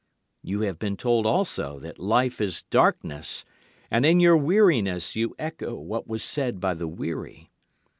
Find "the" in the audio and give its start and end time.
6.73-6.87